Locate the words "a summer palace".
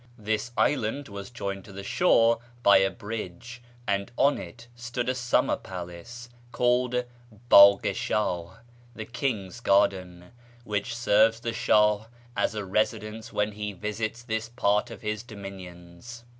5.07-6.27